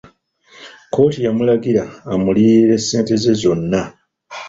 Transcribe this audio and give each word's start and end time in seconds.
Kkooti 0.85 1.19
yamulagira 1.25 1.83
amuliyirire 2.13 2.77
ssente 2.81 3.13
ze 3.23 3.33
zonna. 3.41 3.81